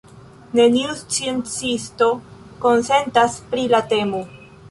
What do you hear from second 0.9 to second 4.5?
sciencisto konsentas pri la temo.